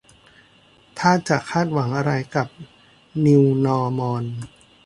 [0.99, 2.47] ถ้าจะคาดหวังอะไรกับ
[3.25, 4.23] นิวนอร์มอล